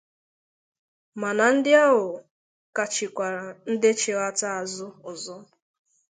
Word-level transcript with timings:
mana 1.21 1.45
ndị 1.55 1.71
ahụ 1.85 2.05
kachikwara 2.75 3.43
ndị 3.71 3.89
chìghata 3.99 4.47
azụ 4.61 4.87
ọzọ. 5.09 5.35